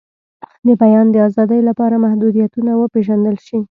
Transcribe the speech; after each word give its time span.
د 0.65 0.67
بیان 0.81 1.05
د 1.11 1.15
آزادۍ 1.27 1.61
لپاره 1.69 1.95
محدودیتونه 2.05 2.71
وپیژندل 2.75 3.35
شي. 3.45 3.59